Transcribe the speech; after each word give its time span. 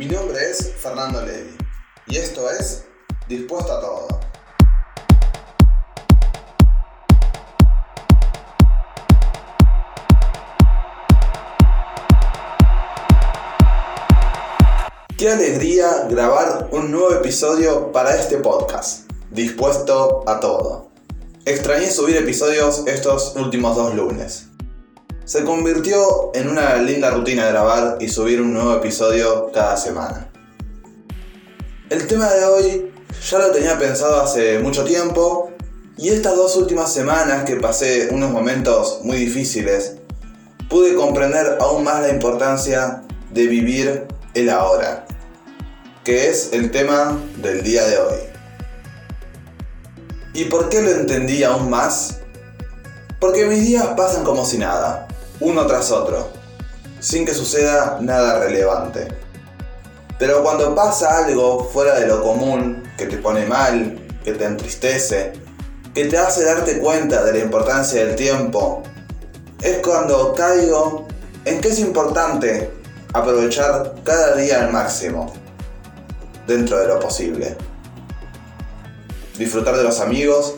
Mi 0.00 0.06
nombre 0.06 0.38
es 0.50 0.72
Fernando 0.78 1.20
Levi 1.20 1.54
y 2.06 2.16
esto 2.16 2.50
es 2.50 2.86
Dispuesto 3.28 3.70
a 3.70 3.80
Todo. 3.82 4.20
Qué 15.18 15.28
alegría 15.28 16.06
grabar 16.08 16.70
un 16.72 16.90
nuevo 16.90 17.12
episodio 17.12 17.92
para 17.92 18.16
este 18.16 18.38
podcast, 18.38 19.02
Dispuesto 19.30 20.24
a 20.26 20.40
Todo. 20.40 20.88
Extrañé 21.44 21.90
subir 21.90 22.16
episodios 22.16 22.84
estos 22.86 23.36
últimos 23.36 23.76
dos 23.76 23.94
lunes. 23.94 24.49
Se 25.30 25.44
convirtió 25.44 26.32
en 26.34 26.48
una 26.48 26.74
linda 26.78 27.08
rutina 27.10 27.46
grabar 27.46 27.98
y 28.00 28.08
subir 28.08 28.42
un 28.42 28.52
nuevo 28.52 28.74
episodio 28.74 29.52
cada 29.54 29.76
semana. 29.76 30.28
El 31.88 32.08
tema 32.08 32.28
de 32.30 32.44
hoy 32.46 32.92
ya 33.30 33.38
lo 33.38 33.52
tenía 33.52 33.78
pensado 33.78 34.20
hace 34.20 34.58
mucho 34.58 34.82
tiempo 34.82 35.52
y 35.96 36.08
estas 36.08 36.34
dos 36.34 36.56
últimas 36.56 36.92
semanas 36.92 37.44
que 37.44 37.54
pasé 37.54 38.08
unos 38.10 38.32
momentos 38.32 39.02
muy 39.04 39.18
difíciles, 39.18 39.98
pude 40.68 40.96
comprender 40.96 41.58
aún 41.60 41.84
más 41.84 42.00
la 42.02 42.08
importancia 42.08 43.04
de 43.30 43.46
vivir 43.46 44.08
el 44.34 44.50
ahora 44.50 45.06
que 46.02 46.28
es 46.28 46.48
el 46.52 46.72
tema 46.72 47.16
del 47.36 47.62
día 47.62 47.86
de 47.86 47.98
hoy. 47.98 48.18
¿Y 50.34 50.46
por 50.46 50.68
qué 50.70 50.82
lo 50.82 50.90
entendí 50.90 51.44
aún 51.44 51.70
más? 51.70 52.18
Porque 53.20 53.44
mis 53.44 53.60
días 53.60 53.86
pasan 53.96 54.24
como 54.24 54.44
si 54.44 54.58
nada, 54.58 55.06
uno 55.40 55.66
tras 55.66 55.90
otro, 55.90 56.28
sin 57.00 57.24
que 57.24 57.34
suceda 57.34 57.98
nada 58.00 58.38
relevante. 58.40 59.08
Pero 60.18 60.42
cuando 60.42 60.74
pasa 60.74 61.24
algo 61.24 61.64
fuera 61.64 61.98
de 61.98 62.06
lo 62.06 62.22
común, 62.22 62.82
que 62.98 63.06
te 63.06 63.16
pone 63.16 63.46
mal, 63.46 63.98
que 64.22 64.32
te 64.32 64.44
entristece, 64.44 65.32
que 65.94 66.04
te 66.04 66.18
hace 66.18 66.44
darte 66.44 66.78
cuenta 66.78 67.24
de 67.24 67.32
la 67.32 67.38
importancia 67.38 68.04
del 68.04 68.16
tiempo, 68.16 68.82
es 69.62 69.78
cuando 69.78 70.34
caigo 70.34 71.06
en 71.46 71.60
que 71.60 71.68
es 71.68 71.78
importante 71.78 72.70
aprovechar 73.12 73.94
cada 74.04 74.36
día 74.36 74.64
al 74.64 74.72
máximo 74.72 75.32
dentro 76.46 76.78
de 76.78 76.88
lo 76.88 77.00
posible. 77.00 77.56
Disfrutar 79.38 79.76
de 79.76 79.84
los 79.84 80.00
amigos, 80.00 80.54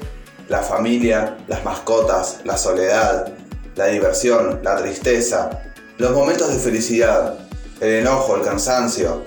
la 0.48 0.62
familia, 0.62 1.39
las 1.46 1.64
mascotas, 1.64 2.41
la 2.44 2.56
soledad, 2.56 3.33
la 3.77 3.87
diversión, 3.87 4.61
la 4.62 4.77
tristeza, 4.77 5.62
los 5.98 6.12
momentos 6.12 6.53
de 6.53 6.59
felicidad, 6.59 7.39
el 7.81 8.01
enojo, 8.01 8.37
el 8.37 8.42
cansancio, 8.42 9.25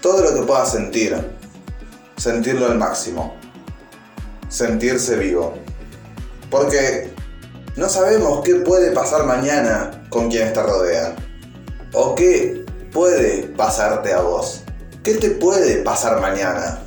todo 0.00 0.22
lo 0.22 0.34
que 0.34 0.42
puedas 0.42 0.70
sentir, 0.70 1.16
sentirlo 2.16 2.66
al 2.66 2.78
máximo, 2.78 3.36
sentirse 4.48 5.16
vivo. 5.16 5.54
Porque 6.50 7.10
no 7.76 7.88
sabemos 7.88 8.42
qué 8.44 8.56
puede 8.56 8.92
pasar 8.92 9.24
mañana 9.24 10.06
con 10.08 10.30
quienes 10.30 10.52
te 10.52 10.62
rodean, 10.62 11.16
o 11.92 12.14
qué 12.14 12.64
puede 12.92 13.44
pasarte 13.56 14.12
a 14.12 14.20
vos. 14.20 14.62
¿Qué 15.02 15.14
te 15.14 15.30
puede 15.30 15.82
pasar 15.82 16.20
mañana? 16.20 16.80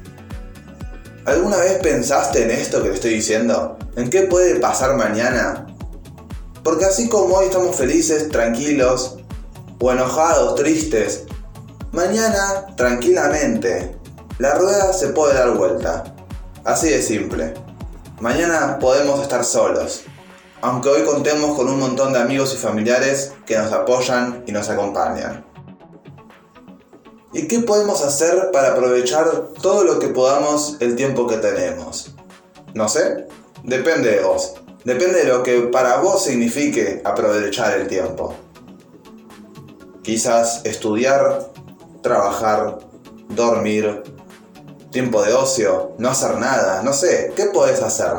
¿Alguna 1.26 1.58
vez 1.58 1.80
pensaste 1.82 2.44
en 2.44 2.52
esto 2.52 2.82
que 2.84 2.90
te 2.90 2.96
estoy 2.96 3.14
diciendo? 3.14 3.78
¿En 3.96 4.10
qué 4.10 4.24
puede 4.24 4.60
pasar 4.60 4.96
mañana? 4.96 5.68
Porque 6.64 6.86
así 6.86 7.10
como 7.10 7.36
hoy 7.36 7.46
estamos 7.46 7.76
felices, 7.76 8.30
tranquilos, 8.30 9.18
o 9.80 9.92
enojados, 9.92 10.56
tristes, 10.56 11.24
mañana, 11.92 12.68
tranquilamente, 12.76 13.98
la 14.38 14.54
rueda 14.56 14.94
se 14.94 15.08
puede 15.08 15.34
dar 15.34 15.58
vuelta. 15.58 16.04
Así 16.64 16.90
de 16.90 17.02
simple. 17.02 17.54
Mañana 18.20 18.78
podemos 18.80 19.20
estar 19.22 19.44
solos, 19.44 20.04
aunque 20.62 20.90
hoy 20.90 21.04
contemos 21.04 21.56
con 21.56 21.68
un 21.68 21.80
montón 21.80 22.14
de 22.14 22.20
amigos 22.20 22.54
y 22.54 22.58
familiares 22.58 23.34
que 23.48 23.58
nos 23.58 23.72
apoyan 23.72 24.44
y 24.46 24.52
nos 24.52 24.70
acompañan. 24.70 25.44
¿Y 27.34 27.48
qué 27.48 27.60
podemos 27.60 28.04
hacer 28.04 28.52
para 28.52 28.74
aprovechar 28.74 29.50
todo 29.62 29.84
lo 29.84 29.98
que 29.98 30.10
podamos 30.10 30.78
el 30.82 30.96
tiempo 30.96 31.26
que 31.28 31.38
tenemos? 31.38 32.14
No 32.76 32.88
sé, 32.88 33.26
depende 33.64 34.18
de 34.18 34.22
vos. 34.22 34.54
Depende 34.84 35.20
de 35.20 35.26
lo 35.26 35.44
que 35.44 35.60
para 35.62 35.98
vos 35.98 36.24
signifique 36.24 37.02
aprovechar 37.06 37.80
el 37.80 37.88
tiempo. 37.88 38.34
Quizás 40.02 40.62
estudiar, 40.64 41.52
trabajar, 42.02 42.80
dormir, 43.30 44.02
tiempo 44.92 45.22
de 45.22 45.34
ocio, 45.34 45.94
no 46.00 46.10
hacer 46.10 46.38
nada, 46.40 46.82
no 46.82 46.94
sé, 46.94 47.32
¿qué 47.36 47.46
podés 47.46 47.82
hacer? 47.82 48.12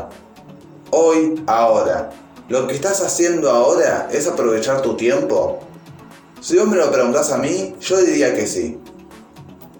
Hoy, 0.91 1.43
ahora. 1.47 2.11
¿Lo 2.49 2.69
que 2.69 2.75
estás 2.75 3.01
haciendo 3.03 3.51
ahora 3.51 4.09
es 4.13 4.29
aprovechar 4.29 4.83
tu 4.83 4.97
tiempo? 4.97 5.61
Si 6.41 6.57
vos 6.57 6.69
me 6.69 6.77
lo 6.77 6.93
preguntás 6.93 7.33
a 7.33 7.39
mí, 7.39 7.75
yo 7.81 7.99
diría 7.99 8.35
que 8.35 8.47
sí. 8.47 8.79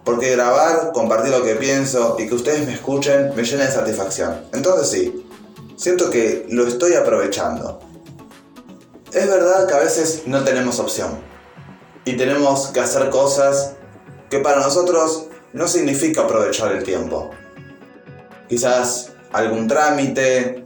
Porque 0.05 0.33
grabar, 0.33 0.91
compartir 0.93 1.31
lo 1.31 1.45
que 1.45 1.55
pienso 1.55 2.17
y 2.19 2.29
que 2.29 2.35
ustedes 2.35 2.67
me 2.67 2.75
escuchen 2.75 3.33
me 3.37 3.45
llena 3.45 3.67
de 3.67 3.71
satisfacción. 3.71 4.47
Entonces 4.53 4.89
sí, 4.89 5.27
siento 5.83 6.11
que 6.11 6.47
lo 6.49 6.65
estoy 6.69 6.95
aprovechando. 6.95 7.81
Es 9.13 9.27
verdad 9.27 9.67
que 9.67 9.75
a 9.75 9.81
veces 9.81 10.23
no 10.27 10.45
tenemos 10.45 10.79
opción. 10.79 11.19
Y 12.05 12.17
tenemos 12.17 12.69
que 12.69 12.79
hacer 12.79 13.11
cosas 13.11 13.73
que 14.31 14.39
para 14.39 14.61
nosotros 14.61 15.27
no 15.53 15.67
significa 15.67 16.23
aprovechar 16.23 16.71
el 16.71 16.85
tiempo. 16.85 17.31
Quizás 18.49 19.11
algún 19.33 19.67
trámite, 19.67 20.65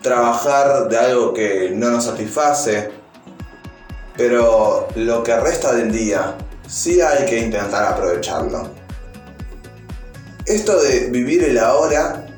trabajar 0.00 0.88
de 0.88 0.96
algo 0.96 1.34
que 1.34 1.72
no 1.74 1.90
nos 1.90 2.04
satisface. 2.04 2.90
Pero 4.16 4.88
lo 4.94 5.22
que 5.22 5.38
resta 5.38 5.74
del 5.74 5.92
día 5.92 6.38
sí 6.66 7.02
hay 7.02 7.26
que 7.26 7.40
intentar 7.40 7.84
aprovecharlo. 7.84 8.70
Esto 10.46 10.80
de 10.80 11.10
vivir 11.10 11.44
el 11.44 11.58
ahora 11.58 12.29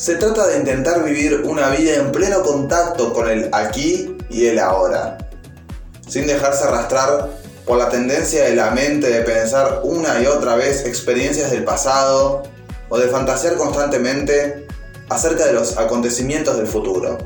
se 0.00 0.14
trata 0.14 0.46
de 0.46 0.56
intentar 0.56 1.04
vivir 1.04 1.42
una 1.44 1.68
vida 1.68 1.96
en 1.96 2.10
pleno 2.10 2.40
contacto 2.40 3.12
con 3.12 3.28
el 3.28 3.50
aquí 3.52 4.16
y 4.30 4.46
el 4.46 4.58
ahora, 4.58 5.18
sin 6.08 6.26
dejarse 6.26 6.64
arrastrar 6.64 7.28
por 7.66 7.76
la 7.76 7.90
tendencia 7.90 8.44
de 8.44 8.56
la 8.56 8.70
mente 8.70 9.10
de 9.10 9.20
pensar 9.20 9.82
una 9.84 10.18
y 10.22 10.26
otra 10.26 10.56
vez 10.56 10.86
experiencias 10.86 11.50
del 11.50 11.64
pasado 11.64 12.44
o 12.88 12.98
de 12.98 13.08
fantasear 13.08 13.56
constantemente 13.56 14.66
acerca 15.10 15.44
de 15.44 15.52
los 15.52 15.76
acontecimientos 15.76 16.56
del 16.56 16.66
futuro. 16.66 17.18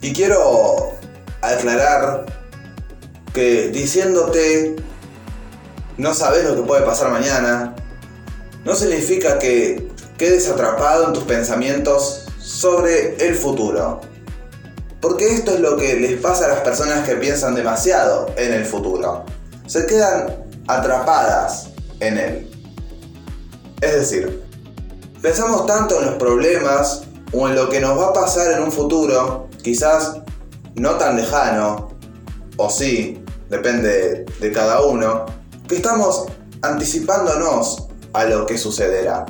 Y 0.00 0.12
quiero 0.12 0.92
aclarar 1.42 2.24
que 3.34 3.70
diciéndote 3.70 4.76
no 5.96 6.14
sabes 6.14 6.44
lo 6.44 6.54
que 6.54 6.62
puede 6.62 6.82
pasar 6.82 7.10
mañana, 7.10 7.74
no 8.64 8.76
significa 8.76 9.40
que 9.40 9.88
quedes 10.18 10.48
atrapado 10.48 11.06
en 11.06 11.12
tus 11.12 11.22
pensamientos 11.22 12.24
sobre 12.40 13.16
el 13.24 13.36
futuro. 13.36 14.00
Porque 15.00 15.32
esto 15.32 15.52
es 15.52 15.60
lo 15.60 15.76
que 15.76 15.94
les 15.94 16.20
pasa 16.20 16.46
a 16.46 16.48
las 16.48 16.60
personas 16.60 17.08
que 17.08 17.14
piensan 17.14 17.54
demasiado 17.54 18.28
en 18.36 18.52
el 18.52 18.64
futuro. 18.66 19.24
Se 19.66 19.86
quedan 19.86 20.44
atrapadas 20.66 21.68
en 22.00 22.18
él. 22.18 22.50
Es 23.80 23.92
decir, 23.92 24.42
pensamos 25.22 25.66
tanto 25.66 26.00
en 26.00 26.06
los 26.06 26.14
problemas 26.16 27.02
o 27.32 27.48
en 27.48 27.54
lo 27.54 27.68
que 27.68 27.80
nos 27.80 27.96
va 27.96 28.08
a 28.08 28.12
pasar 28.12 28.52
en 28.52 28.62
un 28.62 28.72
futuro, 28.72 29.48
quizás 29.62 30.16
no 30.74 30.96
tan 30.96 31.16
lejano, 31.16 31.90
o 32.56 32.68
sí, 32.68 33.22
depende 33.48 34.26
de 34.40 34.52
cada 34.52 34.82
uno, 34.82 35.26
que 35.68 35.76
estamos 35.76 36.26
anticipándonos 36.62 37.86
a 38.14 38.24
lo 38.24 38.46
que 38.46 38.58
sucederá. 38.58 39.26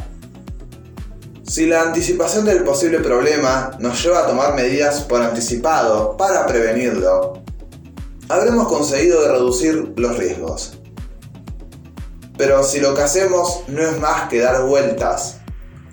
Si 1.49 1.65
la 1.65 1.81
anticipación 1.81 2.45
del 2.45 2.63
posible 2.63 2.99
problema 2.99 3.71
nos 3.79 4.05
lleva 4.05 4.21
a 4.21 4.27
tomar 4.27 4.55
medidas 4.55 5.01
por 5.01 5.23
anticipado 5.23 6.15
para 6.19 6.47
prevenirlo, 6.47 7.43
habremos 8.29 8.69
conseguido 8.69 9.27
reducir 9.27 9.95
los 9.97 10.19
riesgos. 10.19 10.79
Pero 12.37 12.63
si 12.63 12.81
lo 12.81 12.95
que 12.95 13.01
hacemos 13.01 13.63
no 13.67 13.81
es 13.81 13.99
más 13.99 14.29
que 14.29 14.41
dar 14.41 14.63
vueltas 14.65 15.39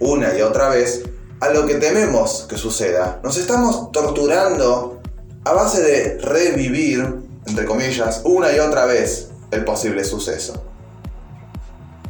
una 0.02 0.38
y 0.38 0.42
otra 0.42 0.68
vez 0.68 1.04
a 1.40 1.48
lo 1.52 1.66
que 1.66 1.75
tememos 1.75 2.46
que 2.50 2.57
suceda, 2.57 3.22
nos 3.24 3.38
estamos 3.38 3.94
torturando 3.94 5.00
a 5.46 5.54
base 5.54 5.81
de 5.81 6.18
revivir, 6.18 7.22
entre 7.48 7.63
comillas, 7.63 8.19
una 8.25 8.52
y 8.52 8.60
otra 8.60 8.86
vez 8.86 9.30
el 9.52 9.63
posible 9.63 10.04
suceso. 10.04 10.62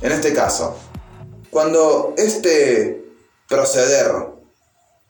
En 0.01 0.11
este 0.11 0.33
caso, 0.33 0.75
cuando 1.51 2.15
este 2.17 3.04
proceder 3.47 4.11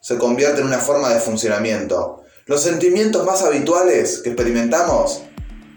se 0.00 0.18
convierte 0.18 0.60
en 0.60 0.68
una 0.68 0.78
forma 0.78 1.12
de 1.12 1.20
funcionamiento, 1.20 2.22
los 2.46 2.62
sentimientos 2.62 3.26
más 3.26 3.42
habituales 3.42 4.18
que 4.18 4.28
experimentamos 4.28 5.22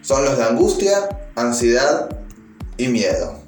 son 0.02 0.24
los 0.24 0.38
de 0.38 0.44
angustia, 0.44 1.10
ansiedad 1.36 2.10
y 2.78 2.90
miedo. 2.90 3.40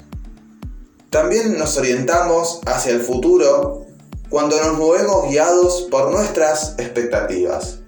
También 1.12 1.58
nos 1.60 1.78
orientamos 1.78 2.62
hacia 2.66 2.94
el 2.94 3.02
futuro 3.02 3.86
cuando 4.30 4.58
nos 4.60 4.78
movemos 4.78 5.30
guiados 5.30 5.88
por 5.92 6.12
nuestras 6.12 6.74
expectativas. 6.80 7.80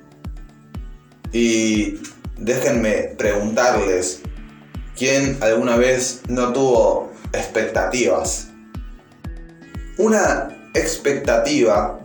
Y 1.31 1.99
déjenme 2.37 3.15
preguntarles, 3.17 4.19
¿quién 4.95 5.39
alguna 5.41 5.77
vez 5.77 6.21
no 6.27 6.53
tuvo 6.53 7.11
expectativas? 7.31 8.49
Una 9.97 10.62
expectativa 10.73 11.99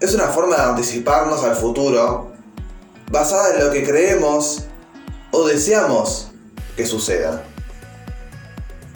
es 0.00 0.14
una 0.14 0.28
forma 0.28 0.56
de 0.56 0.62
anticiparnos 0.62 1.42
al 1.42 1.56
futuro 1.56 2.32
basada 3.10 3.54
en 3.54 3.64
lo 3.64 3.72
que 3.72 3.84
creemos 3.84 4.64
o 5.30 5.46
deseamos 5.46 6.28
que 6.76 6.86
suceda. 6.86 7.42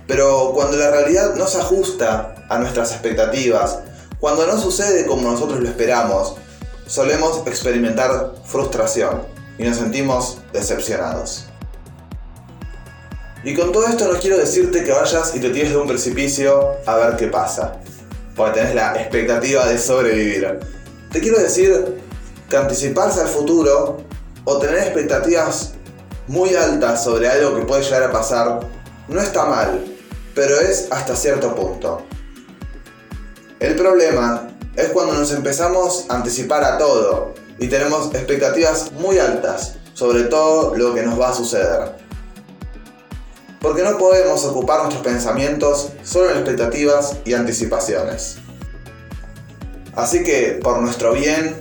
Pero 0.06 0.52
cuando 0.54 0.76
la 0.76 0.90
realidad 0.90 1.34
no 1.36 1.46
se 1.46 1.58
ajusta 1.58 2.34
a 2.48 2.58
nuestras 2.58 2.92
expectativas, 2.92 3.78
cuando 4.18 4.46
no 4.46 4.58
sucede 4.58 5.06
como 5.06 5.30
nosotros 5.30 5.60
lo 5.60 5.68
esperamos, 5.68 6.36
solemos 6.86 7.46
experimentar 7.46 8.34
frustración 8.44 9.22
y 9.58 9.64
nos 9.64 9.76
sentimos 9.76 10.38
decepcionados. 10.52 11.46
Y 13.42 13.54
con 13.54 13.72
todo 13.72 13.86
esto 13.86 14.12
no 14.12 14.18
quiero 14.18 14.36
decirte 14.36 14.84
que 14.84 14.92
vayas 14.92 15.34
y 15.34 15.40
te 15.40 15.50
tires 15.50 15.70
de 15.70 15.76
un 15.78 15.86
precipicio 15.86 16.72
a 16.84 16.96
ver 16.96 17.16
qué 17.16 17.28
pasa, 17.28 17.80
porque 18.34 18.60
tenés 18.60 18.74
la 18.74 18.94
expectativa 19.00 19.66
de 19.66 19.78
sobrevivir. 19.78 20.58
Te 21.12 21.20
quiero 21.20 21.38
decir 21.38 22.00
que 22.48 22.56
anticiparse 22.56 23.20
al 23.20 23.28
futuro 23.28 23.98
o 24.44 24.58
tener 24.58 24.78
expectativas 24.78 25.72
muy 26.26 26.54
altas 26.54 27.04
sobre 27.04 27.28
algo 27.28 27.56
que 27.56 27.66
puede 27.66 27.82
llegar 27.82 28.04
a 28.04 28.12
pasar 28.12 28.60
no 29.08 29.20
está 29.20 29.44
mal, 29.44 29.84
pero 30.34 30.60
es 30.60 30.88
hasta 30.90 31.16
cierto 31.16 31.54
punto. 31.54 32.02
El 33.58 33.74
problema 33.76 34.48
es 34.76 34.88
cuando 34.90 35.14
nos 35.14 35.32
empezamos 35.32 36.06
a 36.08 36.16
anticipar 36.16 36.64
a 36.64 36.78
todo 36.78 37.34
y 37.58 37.68
tenemos 37.68 38.14
expectativas 38.14 38.92
muy 38.92 39.18
altas 39.18 39.74
sobre 39.94 40.24
todo 40.24 40.74
lo 40.76 40.94
que 40.94 41.02
nos 41.02 41.20
va 41.20 41.28
a 41.28 41.34
suceder. 41.34 41.99
Porque 43.60 43.82
no 43.82 43.98
podemos 43.98 44.44
ocupar 44.44 44.80
nuestros 44.80 45.04
pensamientos 45.04 45.90
solo 46.02 46.30
en 46.30 46.38
expectativas 46.38 47.18
y 47.24 47.34
anticipaciones. 47.34 48.38
Así 49.94 50.22
que, 50.22 50.58
por 50.62 50.80
nuestro 50.80 51.12
bien, 51.12 51.56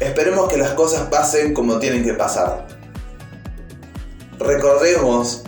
esperemos 0.00 0.48
que 0.48 0.56
las 0.56 0.70
cosas 0.70 1.08
pasen 1.08 1.52
como 1.52 1.78
tienen 1.78 2.04
que 2.04 2.14
pasar. 2.14 2.66
Recordemos 4.38 5.42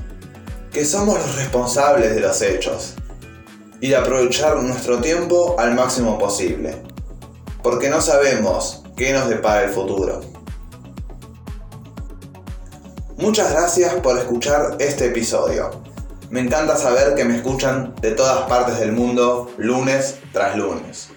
que 0.72 0.84
somos 0.84 1.19
los 1.19 1.37
responsables 1.37 2.14
de 2.14 2.20
los 2.20 2.43
hechos 2.43 2.94
y 3.81 3.88
de 3.88 3.96
aprovechar 3.96 4.56
nuestro 4.62 5.00
tiempo 5.00 5.56
al 5.58 5.75
máximo 5.75 6.19
posible, 6.19 6.82
porque 7.62 7.88
no 7.88 8.00
sabemos 8.00 8.82
qué 8.96 9.12
nos 9.12 9.28
depara 9.28 9.64
el 9.64 9.70
futuro. 9.70 10.20
Muchas 13.16 13.50
gracias 13.50 13.94
por 13.94 14.19
escuchar 14.19 14.76
este 14.78 15.06
episodio. 15.06 15.85
Me 16.28 16.40
encanta 16.40 16.76
saber 16.76 17.14
que 17.14 17.25
me 17.25 17.37
escuchan 17.37 17.94
de 18.00 18.11
todas 18.11 18.49
partes 18.49 18.81
del 18.81 18.90
mundo 18.90 19.50
lunes 19.58 20.17
tras 20.32 20.56
lunes. 20.56 21.08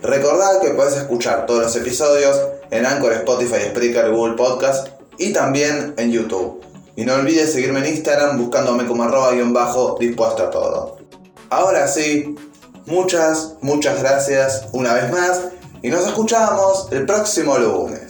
Recordad 0.00 0.62
que 0.62 0.70
puedes 0.70 0.96
escuchar 0.96 1.44
todos 1.44 1.64
los 1.64 1.76
episodios 1.76 2.40
en 2.70 2.86
Anchor, 2.86 3.12
Spotify, 3.12 3.68
Spreaker, 3.68 4.10
Google 4.10 4.34
Podcast 4.34 4.88
y 5.18 5.34
también 5.34 5.94
en 5.98 6.12
YouTube. 6.12 6.64
Y 6.96 7.04
no 7.04 7.14
olvides 7.14 7.52
seguirme 7.52 7.80
en 7.80 7.94
Instagram 7.94 8.38
buscándome 8.38 8.86
como 8.86 9.02
arroba 9.02 9.32
guion 9.32 9.52
bajo 9.52 9.96
dispuesto 10.00 10.44
a 10.44 10.50
todo. 10.50 10.96
Ahora 11.50 11.86
sí, 11.86 12.34
muchas, 12.86 13.56
muchas 13.60 14.00
gracias 14.00 14.68
una 14.72 14.94
vez 14.94 15.12
más 15.12 15.42
y 15.82 15.90
nos 15.90 16.06
escuchamos 16.06 16.88
el 16.90 17.04
próximo 17.04 17.58
lunes. 17.58 18.05